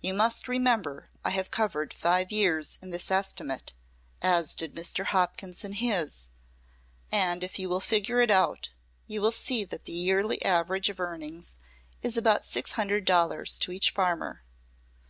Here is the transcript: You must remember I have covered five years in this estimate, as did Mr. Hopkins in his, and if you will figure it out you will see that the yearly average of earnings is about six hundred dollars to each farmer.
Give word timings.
You 0.00 0.14
must 0.14 0.48
remember 0.48 1.10
I 1.26 1.28
have 1.28 1.50
covered 1.50 1.92
five 1.92 2.32
years 2.32 2.78
in 2.80 2.88
this 2.88 3.10
estimate, 3.10 3.74
as 4.22 4.54
did 4.54 4.74
Mr. 4.74 5.04
Hopkins 5.04 5.62
in 5.62 5.74
his, 5.74 6.28
and 7.10 7.44
if 7.44 7.58
you 7.58 7.68
will 7.68 7.78
figure 7.82 8.22
it 8.22 8.30
out 8.30 8.72
you 9.06 9.20
will 9.20 9.30
see 9.30 9.62
that 9.66 9.84
the 9.84 9.92
yearly 9.92 10.42
average 10.42 10.88
of 10.88 11.00
earnings 11.00 11.58
is 12.00 12.16
about 12.16 12.46
six 12.46 12.72
hundred 12.72 13.04
dollars 13.04 13.58
to 13.58 13.72
each 13.72 13.90
farmer. 13.90 14.42